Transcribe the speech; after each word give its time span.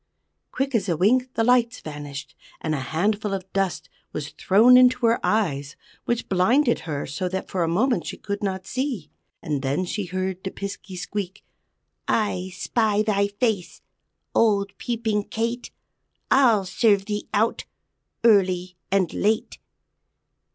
Quick 0.51 0.73
as 0.73 0.89
a 0.89 0.97
wink 0.97 1.31
the 1.35 1.43
lights 1.43 1.79
vanished, 1.79 2.33
and 2.59 2.73
a 2.73 2.79
handful 2.79 3.35
of 3.35 3.53
dust 3.53 3.87
was 4.13 4.29
thrown 4.29 4.75
into 4.75 5.05
her 5.05 5.19
eyes, 5.23 5.75
which 6.05 6.27
blinded 6.27 6.79
her 6.89 7.05
so 7.05 7.29
that 7.29 7.47
for 7.51 7.61
a 7.63 7.67
moment 7.67 8.07
she 8.07 8.17
could 8.17 8.41
not 8.41 8.65
see. 8.65 9.11
And 9.43 9.61
then 9.61 9.85
she 9.85 10.05
heard 10.05 10.43
the 10.43 10.49
Piskey 10.49 10.95
squeak: 10.97 11.45
"_I 12.07 12.51
spy 12.51 13.03
thy 13.03 13.27
face, 13.27 13.83
Old 14.33 14.75
Peeping 14.79 15.25
Kate, 15.25 15.69
I'll 16.31 16.65
serve 16.65 17.05
thee 17.05 17.29
out, 17.31 17.65
Early 18.23 18.77
and 18.91 19.13
late! 19.13 19.59